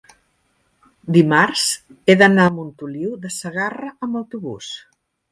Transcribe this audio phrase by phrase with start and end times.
[1.17, 1.65] dimarts
[2.07, 4.71] he d'anar a Montoliu de Segarra amb autobús.